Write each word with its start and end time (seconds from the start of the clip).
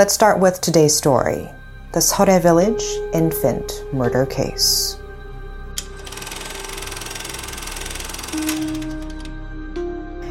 Let's 0.00 0.14
start 0.14 0.40
with 0.40 0.62
today's 0.62 0.96
story 0.96 1.50
the 1.92 2.00
Seorae 2.00 2.40
Village 2.40 2.82
infant 3.12 3.84
murder 3.92 4.24
case. 4.24 4.96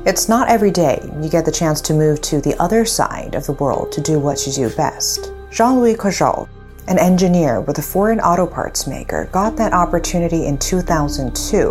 It's 0.07 0.27
not 0.27 0.49
every 0.49 0.71
day 0.71 1.07
you 1.21 1.29
get 1.29 1.45
the 1.45 1.51
chance 1.51 1.81
to 1.81 1.93
move 1.93 2.19
to 2.21 2.41
the 2.41 2.59
other 2.59 2.83
side 2.83 3.35
of 3.35 3.45
the 3.45 3.53
world 3.53 3.91
to 3.91 4.01
do 4.01 4.17
what 4.17 4.47
you 4.47 4.53
do 4.53 4.75
best. 4.75 5.31
Jean 5.51 5.75
Louis 5.79 5.93
Courjault, 5.93 6.49
an 6.87 6.97
engineer 6.97 7.61
with 7.61 7.77
a 7.77 7.83
foreign 7.83 8.19
auto 8.21 8.47
parts 8.47 8.87
maker, 8.87 9.29
got 9.31 9.55
that 9.57 9.73
opportunity 9.73 10.47
in 10.47 10.57
2002 10.57 11.69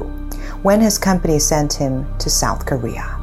when 0.62 0.80
his 0.80 0.98
company 0.98 1.40
sent 1.40 1.72
him 1.72 2.06
to 2.18 2.30
South 2.30 2.64
Korea. 2.64 3.18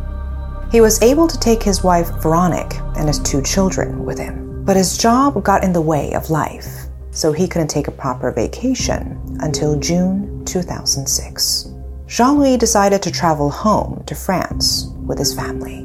He 0.69 0.81
was 0.81 1.01
able 1.01 1.29
to 1.29 1.39
take 1.39 1.63
his 1.63 1.81
wife 1.81 2.09
Veronique 2.21 2.77
and 2.97 3.07
his 3.07 3.19
two 3.19 3.41
children 3.41 4.03
with 4.03 4.19
him, 4.19 4.44
but 4.65 4.75
his 4.75 4.97
job 4.97 5.41
got 5.43 5.63
in 5.63 5.71
the 5.71 5.81
way 5.81 6.13
of 6.13 6.31
life, 6.31 6.87
so 7.11 7.31
he 7.31 7.47
couldn't 7.47 7.67
take 7.67 7.87
a 7.87 7.91
proper 7.91 8.31
vacation 8.31 9.37
until 9.41 9.79
June 9.79 10.43
2006. 10.45 11.71
Jean 12.07 12.39
Louis 12.39 12.57
decided 12.57 13.01
to 13.03 13.11
travel 13.11 13.49
home 13.49 14.03
to 14.07 14.15
France 14.15 14.91
with 15.05 15.19
his 15.19 15.33
family. 15.33 15.81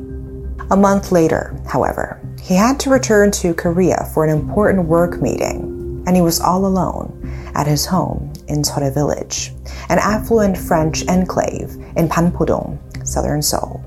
A 0.70 0.76
month 0.76 1.12
later, 1.12 1.60
however, 1.68 2.20
he 2.42 2.54
had 2.54 2.80
to 2.80 2.90
return 2.90 3.30
to 3.32 3.54
Korea 3.54 4.08
for 4.14 4.24
an 4.24 4.30
important 4.30 4.86
work 4.86 5.20
meeting, 5.20 6.02
and 6.06 6.16
he 6.16 6.22
was 6.22 6.40
all 6.40 6.64
alone 6.64 7.16
at 7.54 7.66
his 7.66 7.84
home 7.84 8.32
in 8.48 8.62
Seorae 8.62 8.92
Village, 8.94 9.52
an 9.90 9.98
affluent 9.98 10.56
French 10.56 11.06
enclave 11.06 11.76
in 11.96 12.08
Banpo-dong, 12.08 12.78
southern 13.04 13.42
Seoul. 13.42 13.84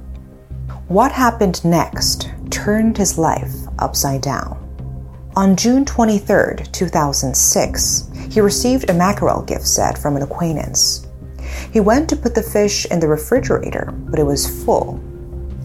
What 0.87 1.11
happened 1.11 1.63
next 1.65 2.29
turned 2.51 2.97
his 2.97 3.17
life 3.17 3.53
upside 3.79 4.21
down. 4.21 4.62
On 5.35 5.55
June 5.55 5.83
23, 5.83 6.63
2006, 6.71 8.09
he 8.29 8.39
received 8.39 8.87
a 8.87 8.93
mackerel 8.93 9.41
gift 9.41 9.65
set 9.65 9.97
from 9.97 10.15
an 10.15 10.21
acquaintance. 10.21 11.07
He 11.71 11.79
went 11.79 12.07
to 12.09 12.15
put 12.15 12.35
the 12.35 12.43
fish 12.43 12.85
in 12.85 12.99
the 12.99 13.07
refrigerator, 13.07 13.91
but 13.95 14.19
it 14.19 14.27
was 14.27 14.63
full. 14.63 15.01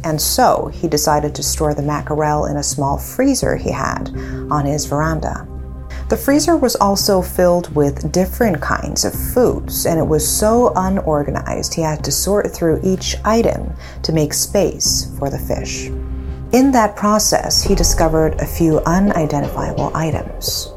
And 0.05 0.19
so 0.19 0.70
he 0.73 0.89
decided 0.89 1.34
to 1.34 1.42
store 1.42 1.75
the 1.75 1.83
mackerel 1.83 2.47
in 2.47 2.57
a 2.57 2.62
small 2.62 2.97
freezer 2.97 3.57
he 3.57 3.70
had 3.70 4.09
on 4.51 4.65
his 4.65 4.87
veranda. 4.87 5.47
The 6.09 6.17
freezer 6.17 6.57
was 6.57 6.75
also 6.77 7.20
filled 7.20 7.75
with 7.77 8.11
different 8.11 8.62
kinds 8.62 9.05
of 9.05 9.12
foods, 9.12 9.85
and 9.85 10.01
it 10.01 10.07
was 10.07 10.27
so 10.27 10.73
unorganized 10.77 11.75
he 11.75 11.83
had 11.83 12.03
to 12.05 12.11
sort 12.11 12.51
through 12.55 12.81
each 12.83 13.17
item 13.23 13.75
to 14.03 14.12
make 14.12 14.33
space 14.33 15.14
for 15.19 15.29
the 15.29 15.39
fish. 15.39 15.91
In 16.51 16.71
that 16.73 16.97
process, 16.97 17.63
he 17.63 17.75
discovered 17.75 18.41
a 18.41 18.47
few 18.47 18.79
unidentifiable 18.87 19.95
items. 19.95 20.73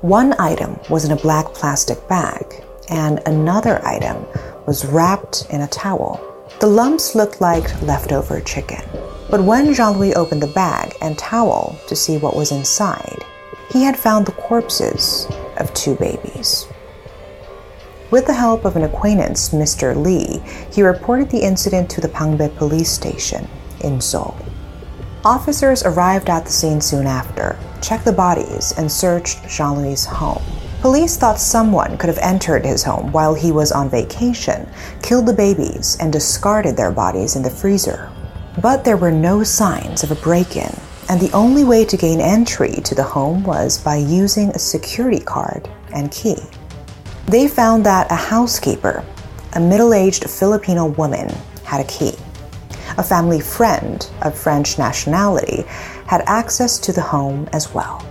One 0.00 0.34
item 0.40 0.80
was 0.90 1.04
in 1.04 1.12
a 1.12 1.22
black 1.22 1.54
plastic 1.54 2.08
bag, 2.08 2.64
and 2.88 3.22
another 3.24 3.80
item 3.86 4.26
was 4.66 4.84
wrapped 4.84 5.46
in 5.50 5.60
a 5.60 5.68
towel. 5.68 6.20
The 6.58 6.66
lumps 6.66 7.14
looked 7.14 7.40
like 7.40 7.80
leftover 7.82 8.40
chicken. 8.40 8.82
But 9.30 9.44
when 9.44 9.74
Jean 9.74 9.96
Louis 9.96 10.16
opened 10.16 10.42
the 10.42 10.48
bag 10.48 10.96
and 11.00 11.16
towel 11.16 11.78
to 11.86 11.94
see 11.94 12.18
what 12.18 12.34
was 12.34 12.50
inside, 12.50 13.24
he 13.70 13.84
had 13.84 13.96
found 13.96 14.26
the 14.26 14.32
corpses 14.32 15.28
of 15.58 15.72
two 15.72 15.94
babies. 15.94 16.66
With 18.10 18.26
the 18.26 18.34
help 18.34 18.64
of 18.64 18.74
an 18.74 18.82
acquaintance, 18.82 19.50
Mr. 19.50 19.94
Lee, 19.94 20.42
he 20.72 20.82
reported 20.82 21.30
the 21.30 21.44
incident 21.44 21.88
to 21.90 22.00
the 22.00 22.08
Bangbae 22.08 22.56
police 22.56 22.90
station 22.90 23.48
in 23.82 24.00
Seoul. 24.00 24.36
Officers 25.26 25.82
arrived 25.82 26.30
at 26.30 26.44
the 26.44 26.52
scene 26.52 26.80
soon 26.80 27.04
after, 27.04 27.58
checked 27.82 28.04
the 28.04 28.12
bodies, 28.12 28.72
and 28.78 28.88
searched 28.88 29.48
Jean 29.48 29.82
Louis' 29.82 30.04
home. 30.04 30.40
Police 30.80 31.16
thought 31.16 31.40
someone 31.40 31.98
could 31.98 32.06
have 32.06 32.18
entered 32.18 32.64
his 32.64 32.84
home 32.84 33.10
while 33.10 33.34
he 33.34 33.50
was 33.50 33.72
on 33.72 33.90
vacation, 33.90 34.68
killed 35.02 35.26
the 35.26 35.32
babies, 35.32 35.96
and 35.98 36.12
discarded 36.12 36.76
their 36.76 36.92
bodies 36.92 37.34
in 37.34 37.42
the 37.42 37.50
freezer. 37.50 38.08
But 38.62 38.84
there 38.84 38.96
were 38.96 39.10
no 39.10 39.42
signs 39.42 40.04
of 40.04 40.12
a 40.12 40.22
break 40.22 40.54
in, 40.54 40.72
and 41.08 41.20
the 41.20 41.32
only 41.32 41.64
way 41.64 41.84
to 41.86 41.96
gain 41.96 42.20
entry 42.20 42.76
to 42.84 42.94
the 42.94 43.02
home 43.02 43.42
was 43.42 43.78
by 43.78 43.96
using 43.96 44.50
a 44.50 44.60
security 44.60 45.18
card 45.18 45.68
and 45.92 46.12
key. 46.12 46.38
They 47.26 47.48
found 47.48 47.84
that 47.84 48.12
a 48.12 48.14
housekeeper, 48.14 49.04
a 49.54 49.58
middle 49.58 49.92
aged 49.92 50.30
Filipino 50.30 50.86
woman, 50.86 51.34
had 51.64 51.80
a 51.80 51.88
key. 51.88 52.14
A 52.98 53.02
family 53.02 53.40
friend 53.40 54.08
of 54.22 54.38
French 54.38 54.78
nationality 54.78 55.64
had 56.06 56.22
access 56.26 56.78
to 56.78 56.92
the 56.92 57.02
home 57.02 57.48
as 57.52 57.74
well. 57.74 58.04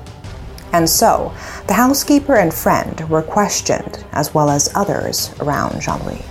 And 0.73 0.89
so, 0.89 1.33
the 1.67 1.73
housekeeper 1.73 2.35
and 2.35 2.53
friend 2.53 3.09
were 3.09 3.21
questioned, 3.21 4.03
as 4.11 4.33
well 4.33 4.49
as 4.49 4.71
others 4.75 5.33
around 5.39 5.81
Jean 5.81 6.03
Louis. 6.05 6.25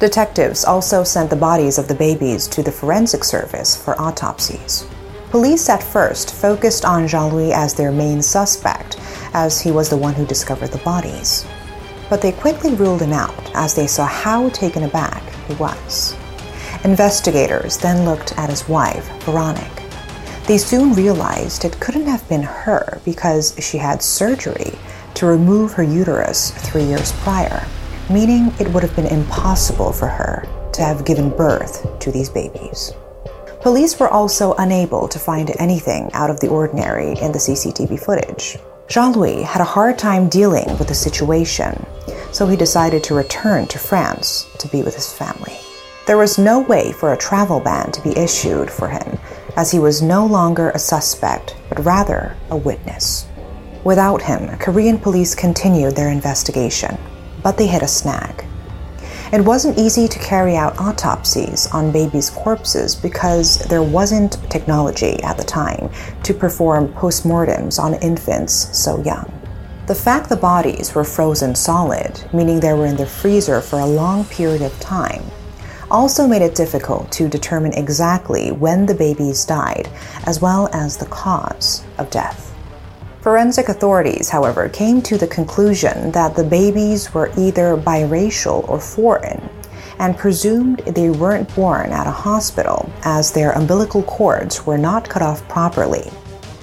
Detectives 0.00 0.64
also 0.64 1.04
sent 1.04 1.28
the 1.28 1.36
bodies 1.36 1.76
of 1.78 1.86
the 1.86 1.94
babies 1.94 2.48
to 2.48 2.62
the 2.62 2.72
forensic 2.72 3.22
service 3.22 3.76
for 3.76 4.00
autopsies. 4.00 4.86
Police 5.30 5.68
at 5.68 5.82
first 5.82 6.34
focused 6.34 6.84
on 6.84 7.06
Jean 7.06 7.32
Louis 7.32 7.52
as 7.52 7.74
their 7.74 7.92
main 7.92 8.20
suspect, 8.22 8.98
as 9.32 9.60
he 9.60 9.70
was 9.70 9.88
the 9.88 9.96
one 9.96 10.14
who 10.14 10.26
discovered 10.26 10.72
the 10.72 10.78
bodies. 10.78 11.46
But 12.08 12.20
they 12.20 12.32
quickly 12.32 12.74
ruled 12.74 13.02
him 13.02 13.12
out 13.12 13.50
as 13.54 13.74
they 13.74 13.86
saw 13.86 14.06
how 14.06 14.48
taken 14.48 14.82
aback 14.82 15.22
he 15.46 15.54
was. 15.54 16.16
Investigators 16.84 17.76
then 17.76 18.06
looked 18.06 18.32
at 18.38 18.48
his 18.48 18.66
wife, 18.66 19.06
Veronique. 19.24 19.82
They 20.46 20.56
soon 20.56 20.94
realized 20.94 21.64
it 21.64 21.78
couldn't 21.78 22.06
have 22.06 22.26
been 22.28 22.42
her 22.42 23.00
because 23.04 23.54
she 23.60 23.76
had 23.76 24.02
surgery 24.02 24.72
to 25.14 25.26
remove 25.26 25.74
her 25.74 25.82
uterus 25.82 26.52
three 26.52 26.84
years 26.84 27.12
prior, 27.20 27.66
meaning 28.08 28.52
it 28.58 28.68
would 28.72 28.82
have 28.82 28.96
been 28.96 29.06
impossible 29.06 29.92
for 29.92 30.08
her 30.08 30.48
to 30.72 30.82
have 30.82 31.04
given 31.04 31.28
birth 31.28 31.86
to 32.00 32.10
these 32.10 32.30
babies. 32.30 32.92
Police 33.60 34.00
were 34.00 34.08
also 34.08 34.54
unable 34.54 35.06
to 35.08 35.18
find 35.18 35.54
anything 35.58 36.10
out 36.14 36.30
of 36.30 36.40
the 36.40 36.48
ordinary 36.48 37.10
in 37.20 37.30
the 37.30 37.38
CCTV 37.38 38.00
footage. 38.02 38.56
Jean 38.88 39.12
Louis 39.12 39.42
had 39.42 39.60
a 39.60 39.64
hard 39.64 39.98
time 39.98 40.30
dealing 40.30 40.66
with 40.78 40.88
the 40.88 40.94
situation, 40.94 41.84
so 42.32 42.46
he 42.46 42.56
decided 42.56 43.04
to 43.04 43.14
return 43.14 43.66
to 43.66 43.78
France 43.78 44.46
to 44.58 44.66
be 44.68 44.82
with 44.82 44.94
his 44.94 45.12
family. 45.12 45.58
There 46.10 46.18
was 46.18 46.38
no 46.38 46.58
way 46.58 46.90
for 46.90 47.12
a 47.12 47.16
travel 47.16 47.60
ban 47.60 47.92
to 47.92 48.02
be 48.02 48.18
issued 48.18 48.68
for 48.68 48.88
him 48.88 49.16
as 49.56 49.70
he 49.70 49.78
was 49.78 50.02
no 50.02 50.26
longer 50.26 50.70
a 50.70 50.78
suspect, 50.80 51.54
but 51.68 51.84
rather 51.84 52.34
a 52.50 52.56
witness. 52.56 53.28
Without 53.84 54.20
him, 54.20 54.58
Korean 54.58 54.98
police 54.98 55.36
continued 55.36 55.94
their 55.94 56.10
investigation, 56.10 56.98
but 57.44 57.56
they 57.56 57.68
hit 57.68 57.84
a 57.84 57.86
snag. 57.86 58.44
It 59.32 59.44
wasn't 59.44 59.78
easy 59.78 60.08
to 60.08 60.18
carry 60.18 60.56
out 60.56 60.80
autopsies 60.80 61.68
on 61.68 61.92
babies' 61.92 62.30
corpses 62.30 62.96
because 62.96 63.60
there 63.68 63.84
wasn't 63.84 64.50
technology 64.50 65.22
at 65.22 65.36
the 65.36 65.44
time 65.44 65.90
to 66.24 66.34
perform 66.34 66.92
postmortems 66.94 67.78
on 67.78 67.94
infants 68.02 68.76
so 68.76 69.00
young. 69.04 69.32
The 69.86 69.94
fact 69.94 70.28
the 70.28 70.34
bodies 70.34 70.92
were 70.92 71.04
frozen 71.04 71.54
solid, 71.54 72.20
meaning 72.32 72.58
they 72.58 72.72
were 72.72 72.86
in 72.86 72.96
the 72.96 73.06
freezer 73.06 73.60
for 73.60 73.78
a 73.78 73.86
long 73.86 74.24
period 74.24 74.62
of 74.62 74.80
time, 74.80 75.22
also 75.90 76.26
made 76.26 76.42
it 76.42 76.54
difficult 76.54 77.10
to 77.12 77.28
determine 77.28 77.72
exactly 77.72 78.52
when 78.52 78.86
the 78.86 78.94
babies 78.94 79.44
died, 79.44 79.88
as 80.24 80.40
well 80.40 80.68
as 80.72 80.96
the 80.96 81.06
cause 81.06 81.84
of 81.98 82.10
death. 82.10 82.54
Forensic 83.22 83.68
authorities, 83.68 84.30
however, 84.30 84.68
came 84.68 85.02
to 85.02 85.18
the 85.18 85.26
conclusion 85.26 86.10
that 86.12 86.34
the 86.34 86.44
babies 86.44 87.12
were 87.12 87.30
either 87.36 87.76
biracial 87.76 88.66
or 88.68 88.80
foreign 88.80 89.46
and 89.98 90.16
presumed 90.16 90.78
they 90.78 91.10
weren't 91.10 91.54
born 91.54 91.90
at 91.90 92.06
a 92.06 92.10
hospital 92.10 92.90
as 93.04 93.30
their 93.30 93.52
umbilical 93.52 94.02
cords 94.04 94.64
were 94.64 94.78
not 94.78 95.06
cut 95.06 95.20
off 95.20 95.46
properly. 95.48 96.10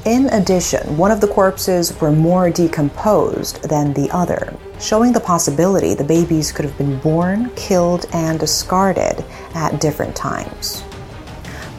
In 0.06 0.28
addition, 0.30 0.98
one 0.98 1.12
of 1.12 1.22
the 1.22 1.28
corpses 1.28 2.00
were 2.02 2.12
more 2.12 2.50
decomposed 2.50 3.70
than 3.70 3.94
the 3.94 4.10
other, 4.10 4.56
showing 4.80 5.12
the 5.12 5.20
possibility 5.20 5.94
the 5.94 6.04
babies 6.04 6.52
could 6.52 6.66
have 6.66 6.78
been 6.78 7.00
born, 7.00 7.50
killed, 7.56 8.06
and 8.14 8.40
discarded 8.40 9.24
at 9.54 9.80
different 9.82 10.16
times. 10.16 10.84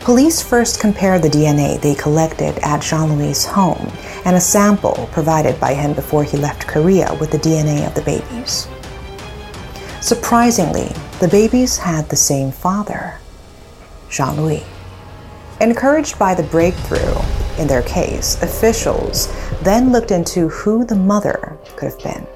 Police 0.00 0.40
first 0.40 0.80
compared 0.80 1.22
the 1.22 1.28
DNA 1.28 1.80
they 1.80 1.94
collected 1.94 2.58
at 2.62 2.82
Jean 2.82 3.18
Louis' 3.18 3.44
home 3.44 3.92
and 4.24 4.36
a 4.36 4.40
sample 4.40 5.08
provided 5.12 5.60
by 5.60 5.74
him 5.74 5.92
before 5.92 6.24
he 6.24 6.36
left 6.36 6.66
Korea 6.66 7.14
with 7.20 7.30
the 7.30 7.38
DNA 7.38 7.86
of 7.86 7.94
the 7.94 8.02
babies. 8.02 8.66
Surprisingly, 10.00 10.88
the 11.20 11.28
babies 11.28 11.76
had 11.76 12.08
the 12.08 12.16
same 12.16 12.52
father, 12.52 13.18
Jean 14.08 14.36
Louis. 14.36 14.64
Encouraged 15.60 16.18
by 16.18 16.34
the 16.34 16.44
breakthrough 16.44 17.18
in 17.58 17.66
their 17.66 17.82
case, 17.82 18.40
officials 18.42 19.28
then 19.62 19.90
looked 19.90 20.12
into 20.12 20.48
who 20.48 20.84
the 20.84 20.94
mother 20.94 21.58
could 21.76 21.92
have 21.92 22.02
been. 22.02 22.26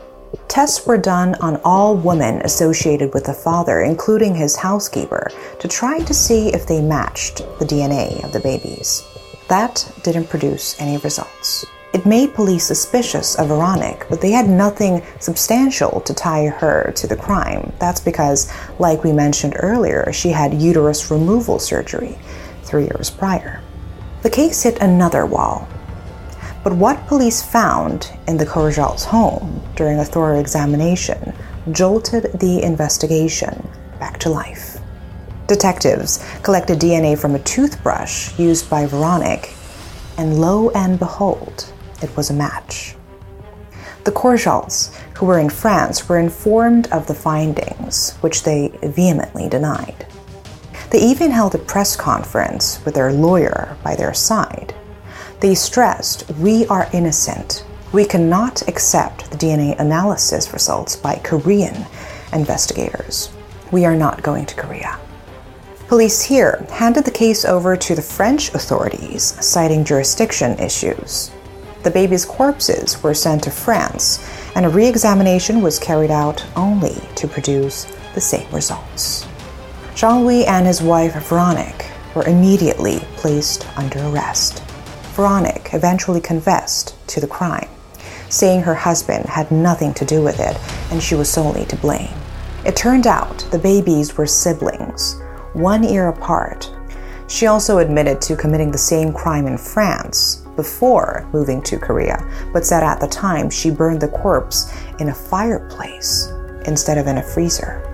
Tests 0.52 0.86
were 0.86 0.98
done 0.98 1.34
on 1.36 1.58
all 1.64 1.96
women 1.96 2.42
associated 2.42 3.14
with 3.14 3.24
the 3.24 3.32
father, 3.32 3.80
including 3.80 4.34
his 4.34 4.54
housekeeper, 4.54 5.30
to 5.58 5.66
try 5.66 6.00
to 6.00 6.12
see 6.12 6.52
if 6.52 6.66
they 6.66 6.82
matched 6.82 7.38
the 7.58 7.64
DNA 7.64 8.22
of 8.22 8.34
the 8.34 8.40
babies. 8.40 9.02
That 9.48 9.90
didn't 10.02 10.28
produce 10.28 10.78
any 10.78 10.98
results. 10.98 11.64
It 11.94 12.04
made 12.04 12.34
police 12.34 12.66
suspicious 12.66 13.34
of 13.36 13.48
Veronique, 13.48 14.04
but 14.10 14.20
they 14.20 14.30
had 14.30 14.46
nothing 14.46 15.02
substantial 15.20 16.02
to 16.02 16.12
tie 16.12 16.48
her 16.48 16.92
to 16.96 17.06
the 17.06 17.16
crime. 17.16 17.72
That's 17.78 18.00
because, 18.00 18.52
like 18.78 19.04
we 19.04 19.12
mentioned 19.12 19.56
earlier, 19.58 20.12
she 20.12 20.28
had 20.28 20.52
uterus 20.60 21.10
removal 21.10 21.60
surgery 21.60 22.18
three 22.62 22.84
years 22.84 23.08
prior. 23.08 23.62
The 24.20 24.28
case 24.28 24.64
hit 24.64 24.82
another 24.82 25.24
wall. 25.24 25.66
But 26.62 26.74
what 26.74 27.06
police 27.08 27.42
found 27.42 28.10
in 28.28 28.36
the 28.36 28.46
Courjault's 28.46 29.04
home 29.04 29.60
during 29.74 29.98
a 29.98 30.04
thorough 30.04 30.38
examination 30.38 31.34
jolted 31.72 32.38
the 32.38 32.62
investigation 32.62 33.68
back 33.98 34.18
to 34.18 34.28
life. 34.28 34.78
Detectives 35.48 36.24
collected 36.42 36.78
DNA 36.78 37.18
from 37.18 37.34
a 37.34 37.40
toothbrush 37.40 38.38
used 38.38 38.70
by 38.70 38.86
Veronique, 38.86 39.54
and 40.16 40.40
lo 40.40 40.70
and 40.70 40.98
behold, 40.98 41.72
it 42.00 42.16
was 42.16 42.30
a 42.30 42.34
match. 42.34 42.94
The 44.04 44.12
Courjaults, 44.12 44.94
who 45.16 45.26
were 45.26 45.38
in 45.38 45.50
France, 45.50 46.08
were 46.08 46.18
informed 46.18 46.86
of 46.92 47.06
the 47.06 47.14
findings, 47.14 48.12
which 48.20 48.44
they 48.44 48.68
vehemently 48.82 49.48
denied. 49.48 50.06
They 50.90 51.00
even 51.00 51.30
held 51.30 51.54
a 51.54 51.58
press 51.58 51.96
conference 51.96 52.84
with 52.84 52.94
their 52.94 53.12
lawyer 53.12 53.76
by 53.82 53.96
their 53.96 54.14
side. 54.14 54.74
They 55.42 55.54
stressed, 55.54 56.30
We 56.38 56.66
are 56.68 56.88
innocent. 56.94 57.66
We 57.92 58.06
cannot 58.06 58.66
accept 58.68 59.30
the 59.30 59.36
DNA 59.36 59.78
analysis 59.78 60.52
results 60.54 60.96
by 60.96 61.16
Korean 61.16 61.84
investigators. 62.32 63.30
We 63.70 63.84
are 63.84 63.96
not 63.96 64.22
going 64.22 64.46
to 64.46 64.54
Korea. 64.54 64.98
Police 65.88 66.22
here 66.22 66.66
handed 66.70 67.04
the 67.04 67.10
case 67.10 67.44
over 67.44 67.76
to 67.76 67.94
the 67.94 68.00
French 68.00 68.54
authorities, 68.54 69.36
citing 69.44 69.84
jurisdiction 69.84 70.58
issues 70.58 71.30
the 71.82 71.90
baby's 71.90 72.24
corpses 72.24 73.02
were 73.02 73.14
sent 73.14 73.42
to 73.44 73.50
France, 73.50 74.24
and 74.54 74.64
a 74.64 74.68
re 74.68 74.86
examination 74.86 75.62
was 75.62 75.78
carried 75.78 76.10
out 76.10 76.44
only 76.54 76.94
to 77.16 77.26
produce 77.26 77.86
the 78.14 78.20
same 78.20 78.48
results. 78.52 79.26
Jean 79.94 80.24
Louis 80.24 80.46
and 80.46 80.66
his 80.66 80.80
wife 80.80 81.14
Veronique 81.28 81.90
were 82.14 82.24
immediately 82.26 83.00
placed 83.16 83.66
under 83.76 83.98
arrest. 84.06 84.62
Veronique 85.14 85.74
eventually 85.74 86.20
confessed 86.20 86.96
to 87.08 87.20
the 87.20 87.26
crime, 87.26 87.68
saying 88.30 88.62
her 88.62 88.74
husband 88.74 89.26
had 89.26 89.50
nothing 89.50 89.92
to 89.94 90.04
do 90.04 90.22
with 90.22 90.40
it 90.40 90.56
and 90.90 91.02
she 91.02 91.14
was 91.14 91.30
solely 91.30 91.66
to 91.66 91.76
blame. 91.76 92.14
It 92.64 92.76
turned 92.76 93.06
out 93.06 93.46
the 93.50 93.58
babies 93.58 94.16
were 94.16 94.26
siblings, 94.26 95.20
one 95.52 95.82
year 95.82 96.08
apart. 96.08 96.70
She 97.28 97.46
also 97.46 97.78
admitted 97.78 98.20
to 98.22 98.36
committing 98.36 98.70
the 98.70 98.78
same 98.78 99.12
crime 99.12 99.46
in 99.46 99.58
France, 99.58 100.42
before 100.56 101.28
moving 101.32 101.62
to 101.62 101.78
Korea, 101.78 102.24
but 102.52 102.64
said 102.64 102.82
at 102.82 103.00
the 103.00 103.06
time 103.06 103.50
she 103.50 103.70
burned 103.70 104.00
the 104.00 104.08
corpse 104.08 104.72
in 104.98 105.08
a 105.08 105.14
fireplace 105.14 106.28
instead 106.66 106.98
of 106.98 107.06
in 107.06 107.18
a 107.18 107.22
freezer. 107.22 107.91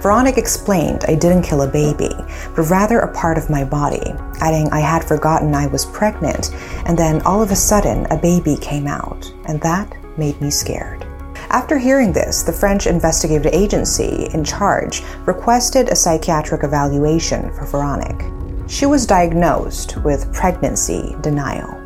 Veronique 0.00 0.38
explained 0.38 1.04
I 1.06 1.14
didn't 1.14 1.42
kill 1.42 1.62
a 1.62 1.70
baby, 1.70 2.10
but 2.56 2.70
rather 2.70 3.00
a 3.00 3.14
part 3.14 3.38
of 3.38 3.50
my 3.50 3.64
body, 3.64 4.12
adding 4.40 4.68
I 4.70 4.80
had 4.80 5.04
forgotten 5.04 5.54
I 5.54 5.66
was 5.66 5.86
pregnant, 5.86 6.50
and 6.86 6.98
then 6.98 7.22
all 7.22 7.42
of 7.42 7.50
a 7.50 7.56
sudden 7.56 8.06
a 8.10 8.16
baby 8.16 8.56
came 8.56 8.86
out, 8.86 9.32
and 9.46 9.60
that 9.60 9.94
made 10.18 10.40
me 10.40 10.50
scared. 10.50 11.06
After 11.50 11.78
hearing 11.78 12.12
this, 12.12 12.42
the 12.42 12.52
French 12.52 12.86
investigative 12.86 13.52
agency 13.52 14.28
in 14.32 14.44
charge 14.44 15.02
requested 15.26 15.88
a 15.88 15.96
psychiatric 15.96 16.64
evaluation 16.64 17.52
for 17.52 17.66
Veronique 17.66 18.30
she 18.70 18.86
was 18.86 19.04
diagnosed 19.04 19.96
with 20.04 20.32
pregnancy 20.32 21.16
denial. 21.22 21.76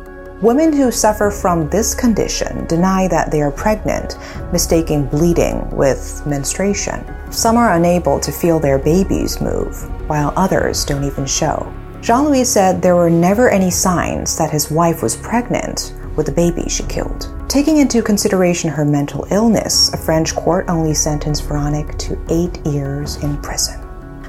Women 0.41 0.71
who 0.71 0.91
suffer 0.91 1.31
from 1.31 1.67
this 1.69 1.95
condition 1.95 2.67
deny 2.67 3.07
that 3.07 3.31
they 3.31 3.41
are 3.41 3.49
pregnant, 3.49 4.17
mistaking 4.53 5.07
bleeding 5.07 5.67
with 5.71 6.21
menstruation. 6.27 7.03
Some 7.35 7.57
are 7.57 7.73
unable 7.73 8.17
to 8.21 8.31
feel 8.31 8.61
their 8.61 8.79
babies 8.79 9.41
move, 9.41 9.75
while 10.07 10.31
others 10.37 10.85
don't 10.85 11.03
even 11.03 11.25
show. 11.25 11.69
Jean 11.99 12.23
Louis 12.23 12.45
said 12.45 12.81
there 12.81 12.95
were 12.95 13.09
never 13.09 13.49
any 13.49 13.69
signs 13.69 14.37
that 14.37 14.51
his 14.51 14.71
wife 14.71 15.03
was 15.03 15.17
pregnant 15.17 15.93
with 16.15 16.27
the 16.27 16.31
baby 16.31 16.69
she 16.69 16.83
killed. 16.83 17.27
Taking 17.49 17.79
into 17.79 18.01
consideration 18.01 18.69
her 18.69 18.85
mental 18.85 19.27
illness, 19.31 19.93
a 19.93 19.97
French 19.97 20.33
court 20.33 20.69
only 20.69 20.93
sentenced 20.93 21.43
Veronique 21.43 21.97
to 21.97 22.17
eight 22.29 22.65
years 22.65 23.17
in 23.17 23.35
prison. 23.41 23.81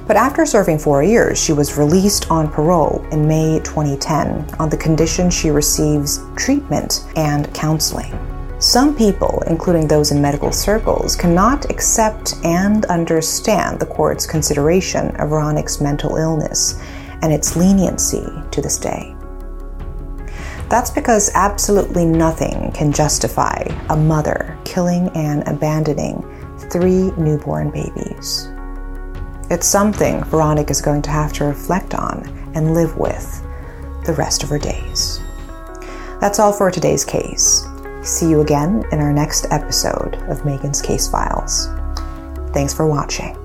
But 0.09 0.17
after 0.17 0.45
serving 0.45 0.81
four 0.81 1.05
years, 1.05 1.41
she 1.41 1.53
was 1.53 1.79
released 1.79 2.29
on 2.29 2.51
parole 2.51 3.07
in 3.13 3.29
May 3.29 3.61
2010 3.61 4.57
on 4.59 4.69
the 4.69 4.77
condition 4.77 5.31
she 5.31 5.51
receives 5.51 6.19
treatment 6.35 7.07
and 7.15 7.55
counseling. 7.55 8.13
Some 8.59 8.97
people, 8.97 9.43
including 9.47 9.87
those 9.87 10.13
in 10.13 10.23
medical 10.23 10.51
circles, 10.51 11.15
cannot 11.15 11.71
accept 11.71 12.37
and 12.43 12.87
understand 12.87 13.79
the 13.79 13.87
court's 13.87 14.27
consideration 14.27 15.15
of 15.17 15.29
Veronique's 15.29 15.81
mental 15.81 16.17
illness 16.17 16.81
and 17.21 17.33
its 17.33 17.55
leniency 17.55 18.27
to 18.51 18.63
this 18.63 18.79
day. 18.79 19.15
That's 20.71 20.91
because 20.91 21.31
absolutely 21.35 22.07
nothing 22.07 22.73
can 22.73 22.93
justify 22.93 23.63
a 23.91 23.97
mother 23.97 24.59
killing 24.65 25.11
and 25.15 25.47
abandoning 25.47 26.25
three 26.71 27.11
newborn 27.13 27.71
babies. 27.71 28.49
It's 29.51 29.67
something 29.67 30.25
Veronica 30.25 30.71
is 30.71 30.81
going 30.81 31.03
to 31.03 31.11
have 31.11 31.33
to 31.35 31.45
reflect 31.45 31.95
on 31.95 32.27
and 32.55 32.75
live 32.75 32.97
with 32.97 33.43
the 34.07 34.15
rest 34.15 34.43
of 34.43 34.49
her 34.49 34.59
days. 34.59 35.21
That's 36.21 36.39
all 36.39 36.53
for 36.53 36.71
today's 36.71 37.05
case. 37.05 37.67
See 38.07 38.31
you 38.31 38.41
again 38.41 38.85
in 38.93 39.01
our 39.01 39.13
next 39.13 39.47
episode 39.51 40.15
of 40.29 40.45
Megan's 40.45 40.81
Case 40.81 41.09
Files. 41.09 41.67
Thanks 42.53 42.73
for 42.73 42.87
watching. 42.87 43.37